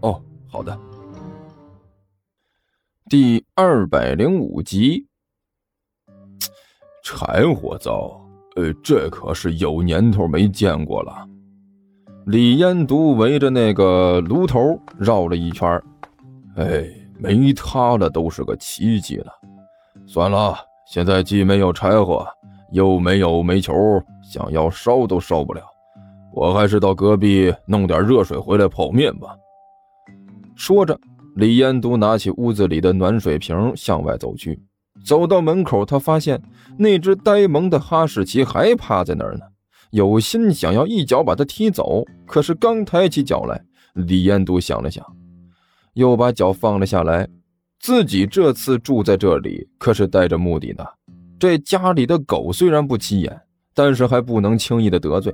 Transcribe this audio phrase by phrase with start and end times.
[0.00, 0.78] 哦，好的。
[3.08, 5.06] 第二百零五集，
[7.02, 8.20] 柴火灶，
[8.56, 11.26] 呃，这可是有年头没见过了。
[12.26, 15.82] 李烟独围着那个炉头绕了一圈，
[16.56, 16.86] 哎，
[17.18, 19.32] 没他了都是个奇迹了。
[20.06, 20.54] 算了，
[20.86, 22.26] 现在既没有柴火，
[22.72, 23.74] 又没有煤球，
[24.22, 25.62] 想要烧都烧不了。
[26.34, 29.34] 我还是到隔壁弄点热水回来泡面吧。
[30.58, 30.98] 说着，
[31.36, 34.60] 李彦都拿起屋子里的暖水瓶向外走去。
[35.04, 36.42] 走到门口，他发现
[36.76, 39.42] 那只呆萌的哈士奇还趴在那儿呢，
[39.92, 42.04] 有心想要一脚把它踢走。
[42.26, 45.06] 可是刚抬起脚来，李彦都想了想，
[45.94, 47.28] 又把脚放了下来。
[47.78, 50.84] 自己这次住在这里可是带着目的的。
[51.38, 53.40] 这家里的狗虽然不起眼，
[53.72, 55.32] 但是还不能轻易的得罪。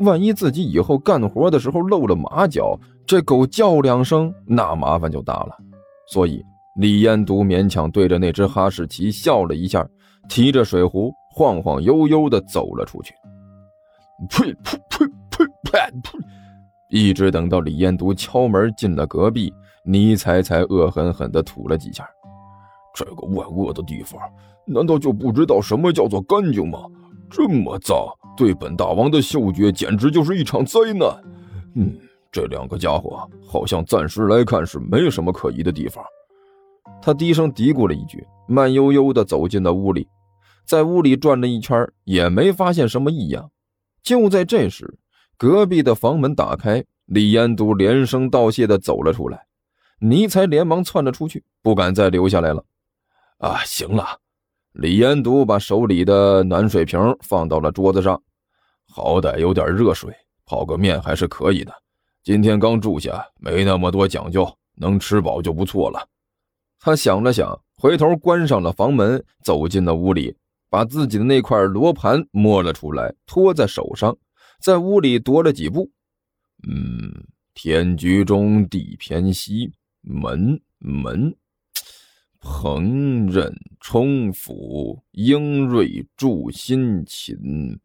[0.00, 5.56] 万一自己以后干活的时候露了马脚，这狗叫两声，那麻烦就大了。
[6.08, 6.42] 所以
[6.80, 9.86] 李彦独勉强对着那只哈士奇笑了一下，
[10.28, 13.14] 提着水壶晃晃悠悠地走了出去。
[14.30, 15.70] 呸呸呸呸呸
[16.02, 16.18] 呸！
[16.88, 19.52] 一直等到李彦独敲门进了隔壁，
[19.84, 22.08] 尼采才恶狠狠地吐了几下。
[22.94, 24.20] 这个万恶的地方，
[24.64, 26.78] 难道就不知道什么叫做干净吗？
[27.28, 27.96] 这么脏！
[28.36, 31.08] 对本大王的嗅觉简直就是一场灾难。
[31.74, 31.98] 嗯，
[32.34, 36.04] 这两个家伙好像暂时来看是没什么可疑的地方。
[37.00, 40.08] 他低声嘀咕了一句，慢悠悠地走进了屋里，
[40.66, 43.48] 在屋里转了一圈，也没发现什么异样。
[44.02, 44.98] 就在这时，
[45.38, 49.46] 隔壁的房门打开，李彦都连声道谢地走了出来。
[50.00, 52.64] 尼才连忙窜了出去，不敢再留下来了。
[53.38, 54.04] 啊，行了。
[54.72, 58.20] 李延独把手里的暖水瓶放到了桌子上，
[58.88, 60.12] 好歹有点热水，
[60.44, 61.72] 泡个面还是可以的。
[62.24, 66.08] 今天刚住下，没那么多讲究，能吃饱就不错了。
[66.80, 70.34] 他想了想，回头关上了房门，走进了屋里，
[70.70, 74.16] 把自己的那块罗盘摸了出来，托在手上，
[74.58, 75.90] 在屋里踱了几步。
[76.66, 81.36] 嗯，天居中，地偏西，门门。
[82.40, 87.78] 烹饪冲府英锐助辛勤，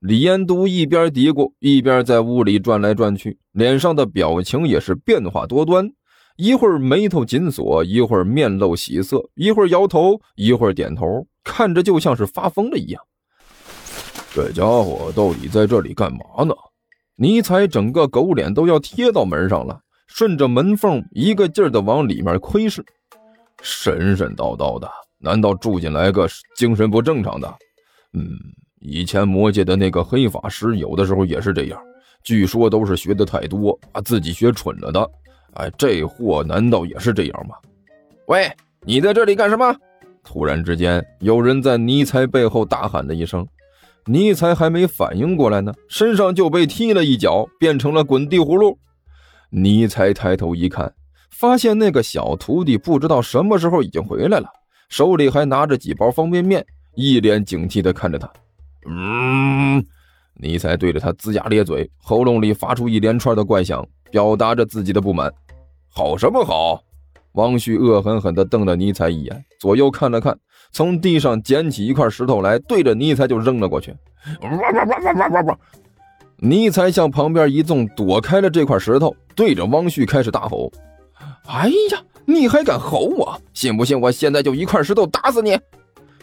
[0.00, 5.90] 李彦都一边嘀咕，一边在屋里转来转去，脸上的表情也是变化多端，
[6.36, 13.02] 一会儿眉头紧锁，一会儿面露喜色，一会儿摇头，一会儿点头，看着就像是发疯了一样。
[14.34, 16.54] 这家伙到底在这里干嘛呢？
[17.16, 22.84] 尼采整个狗脸都要贴到门上了，顺着门缝一个劲儿的往里面窥视。
[23.62, 27.48] 神神叨叨的，难道住进来个精神不正常的？
[28.12, 28.28] 嗯，
[28.80, 31.80] 以前魔界的那个黑法师有的时候也是这样，
[32.22, 35.10] 据说都是学的太多，把自己学蠢了的。
[35.54, 37.54] 哎，这货难道也是这样吗？
[38.26, 38.50] 喂，
[38.82, 39.74] 你在这里干什么？
[40.22, 43.46] 突然之间，有人在尼采背后大喊了一声，
[44.04, 48.78] 尼采还没反应过来呢，身上就被踢了一脚，变成了滚地葫芦。
[49.50, 50.92] 尼采抬头一看。
[51.28, 54.48] 发现那个小徒弟不知道什么时候已经回来了，
[54.88, 56.64] 手里还拿着几包方便面，
[56.94, 58.26] 一脸警惕地看着他。
[58.88, 59.84] 嗯，
[60.34, 65.32] 尼采对着他龇牙咧嘴，喉咙里发出一连串的怪响，表达着自己的不满。
[65.88, 66.80] 好什么好？
[67.32, 70.38] 王旭恶狠狠地瞪了尼采一眼，左右看了看，
[70.72, 73.94] 从地上捡起一块石头来，对着尼采就扔了过去。
[76.38, 80.70] 尼采向旁边一纵，躲开了这块石头，对着汪旭开始大吼。
[81.46, 83.38] 哎呀，你还敢吼我？
[83.52, 85.58] 信不信我现在就一块石头打死你？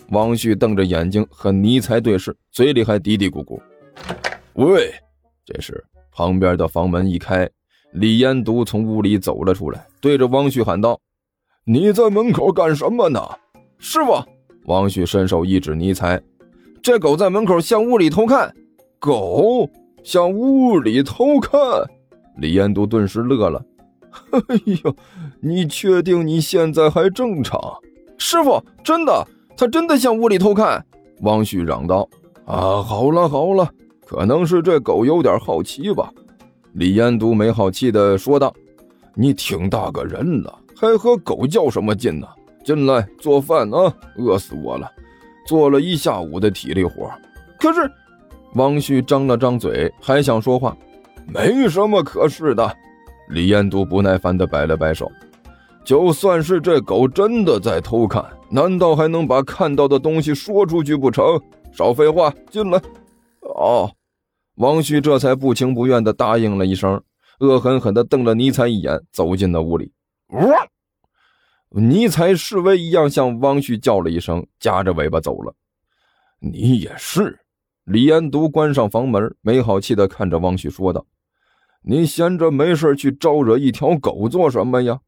[0.10, 3.60] 王旭瞪着眼睛和尼才对视，嘴里还嘀嘀咕咕。
[4.54, 4.94] 喂！
[5.46, 7.50] 这时旁边的房门一开，
[7.94, 11.00] 李彦独从屋里走了出来，对着王旭喊道
[11.66, 13.20] ：“你在门口干什么呢？”
[13.80, 14.24] 师傅，
[14.66, 16.22] 王旭伸手一指尼才
[16.82, 18.54] ：“这狗在门口向屋里偷看。”
[19.00, 19.70] 狗
[20.04, 21.60] 向屋里偷看？
[22.38, 23.62] 李彦独顿时乐了。
[24.32, 24.96] 哎呦，
[25.42, 27.60] 你确定你现在还正常？
[28.18, 29.28] 师傅，真的，
[29.64, 30.86] 他真的向屋里偷看。
[31.22, 32.06] 汪旭嚷道
[32.44, 33.66] ：“啊，好了好了，
[34.06, 36.12] 可能是这狗有点好奇吧。”
[36.74, 38.54] 李彦都没好气的说道
[39.16, 42.28] ：“你挺大个人了，还和狗较什么劲呢？
[42.66, 43.94] 进来做饭啊！
[44.18, 44.92] 饿死我了，
[45.48, 47.10] 做了一下午的体力活。
[47.58, 47.90] 可是，
[48.56, 50.76] 汪旭张了张嘴，还想说话，
[51.26, 52.70] 没什么可是的。
[53.30, 55.10] 李彦都不耐烦的摆了摆手。
[55.86, 61.42] 就算是这狗真的在偷看，难道还能把看到的东西说出去不成？
[61.72, 62.80] 少废话，进来。
[63.42, 63.92] 哦，
[64.58, 67.02] 王旭这才不情不愿地答应了一声，
[67.40, 69.92] 恶狠狠地瞪了尼采一眼，走进了屋里。
[70.28, 70.68] 哇！
[71.72, 75.56] 尼采示威一样向王旭叫了一声，夹着尾巴走了。
[76.40, 77.40] 你也是。
[77.86, 81.04] 李延独关上房门，没好气地看着王旭说道
[81.82, 85.00] ：“你闲着没事去招惹一条狗做什么呀？”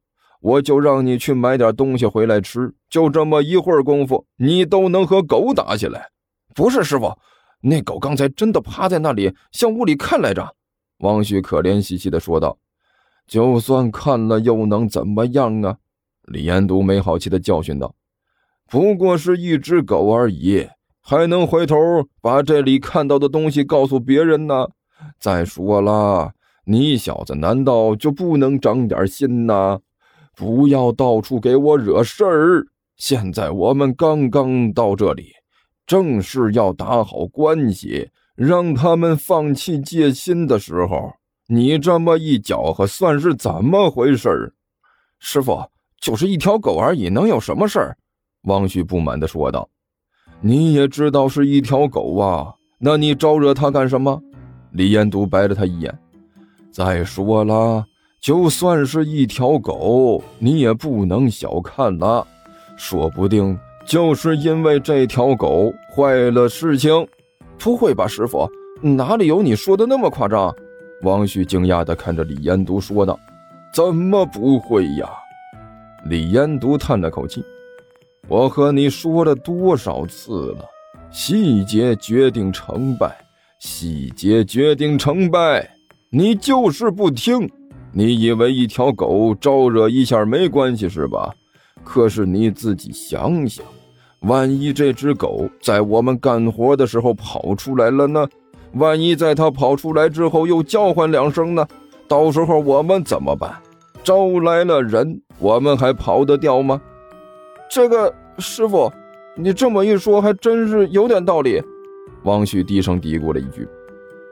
[0.46, 6.10] 我就让你去买点东西回来吃，就这么一会儿功夫，你都能和狗打起来？
[6.54, 7.18] 不是师傅，
[7.62, 10.56] 那狗刚才真的趴在那里向屋里看来着。
[11.00, 12.60] 王旭可怜兮兮地说道
[13.26, 15.78] ：“就算看了又能怎么样啊？”
[16.32, 17.96] 李延都没好气地教训道
[18.70, 20.68] ：“不过是一只狗而已，
[21.02, 21.76] 还能回头
[22.22, 24.68] 把这里看到的东西告诉别人呢？
[25.20, 26.34] 再说了，
[26.66, 29.80] 你小子难道就不能长点心呐？”
[30.36, 32.68] 不要到处给我惹事儿！
[32.98, 35.32] 现在我们刚刚到这里，
[35.86, 41.14] 正是要打好关系，让他们放弃戒心的时候。
[41.48, 44.54] 你这么一搅和，算是怎么回事？
[45.20, 45.64] 师傅，
[46.02, 47.98] 就是一条狗而已，能有什么事儿？
[48.44, 49.70] 王旭不满地说道。
[50.42, 52.54] 你也知道是一条狗啊？
[52.80, 54.22] 那你招惹它干什么？
[54.72, 55.98] 李延都白了他一眼。
[56.72, 57.86] 再说了。
[58.26, 62.26] 就算是一条狗，你也不能小看了，
[62.76, 63.56] 说不定
[63.86, 67.08] 就是因为这条狗坏了事情。
[67.60, 68.50] 不会吧，师傅，
[68.82, 70.52] 哪里有你说的那么夸张？
[71.04, 73.16] 王旭惊讶地看着李延独说道
[73.72, 75.08] ：“怎么不会呀？”
[76.10, 77.46] 李延独叹了口气
[78.28, 80.66] ：“我和你说了多少次了，
[81.12, 83.16] 细节决定成败，
[83.60, 85.70] 细节决定成败，
[86.10, 87.48] 你就是不听。”
[87.98, 91.34] 你以为一条狗招惹一下没关系是吧？
[91.82, 93.64] 可是你自己想想，
[94.20, 98.28] 万一这只狗在我们干活的时候跑出来了呢？
[98.74, 101.66] 万一在它跑出来之后又叫唤两声呢？
[102.06, 103.56] 到时候我们怎么办？
[104.04, 106.82] 招来了人，我们还跑得掉吗？
[107.72, 108.92] 这个师傅，
[109.38, 111.64] 你这么一说，还真是有点道理。
[112.24, 113.66] 王旭低声嘀咕了一句。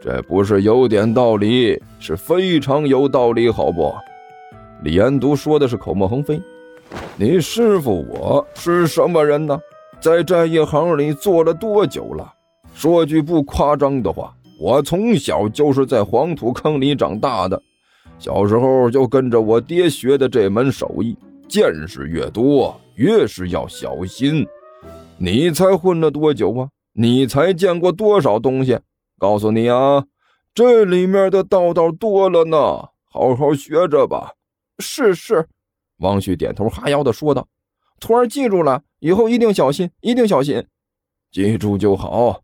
[0.04, 3.96] 这不是有点道理，是非常有道理，好不？
[4.84, 6.42] 李安都说的是口沫横飞。
[7.16, 9.58] 你师傅我是什么人呢？
[10.02, 12.34] 在这一行里做了多久了？
[12.74, 17.62] 说句不夸张的话，我从小就是在黄土坑里长大的，
[18.20, 21.18] 小时候就跟着我爹学的这门手艺。
[21.48, 24.46] 见识越多，越是要小心。
[25.18, 26.68] 你才混了多久啊？
[26.92, 28.78] 你才见过多少东西？
[29.24, 30.04] 告诉你啊，
[30.54, 32.58] 这里面的道道多了呢，
[33.10, 34.34] 好好学着吧。
[34.80, 35.48] 是是，
[36.00, 37.48] 王旭点头哈腰的说道
[38.02, 40.62] ：“徒儿记住了，以后一定小心，一定小心。
[41.32, 42.42] 记住就好。”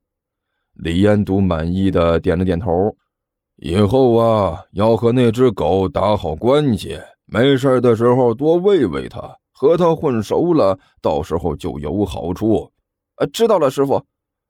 [0.75, 2.95] 李彦都满意的点了点头。
[3.57, 12.71] 以后啊，要和那只狗打好关系，没事的时候多喂喂它，和它混熟了，到时候就有好处。
[13.17, 14.01] 呃，知道了，师傅。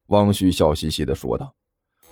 [0.09, 1.51] 王旭笑嘻嘻的说道。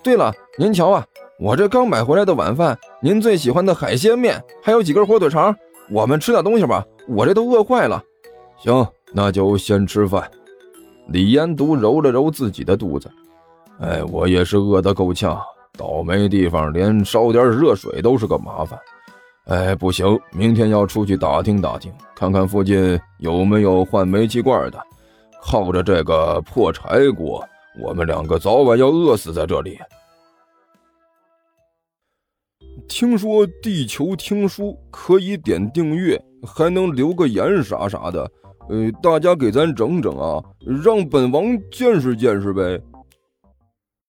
[0.04, 1.06] 对了，您瞧啊，
[1.39, 5.54] 我这刚买回来的晚饭，您最喜欢的海鲜面，还有几根火腿肠，
[5.89, 6.86] 我们吃点东西吧。
[7.08, 8.01] 我这都饿坏了。
[8.58, 10.30] 行，那就先吃饭。
[11.08, 13.10] 李延独揉了揉自己的肚子，
[13.80, 15.39] 哎，我也是饿得够呛，
[15.77, 18.80] 倒霉地方连烧点热水都是个麻烦。
[19.46, 24.80] 哎，不行，明天要出去打听打听，看看附近有没有换煤气罐的。
[25.42, 27.42] 靠着这个破柴锅，
[27.79, 29.77] 我们两个早晚要饿死在这里。
[32.88, 38.22] 听说地球听书可以点订阅，还能留个言啥啥的，
[38.69, 40.41] 呃，大家给咱整整啊，
[40.84, 42.81] 让本王见识见识呗。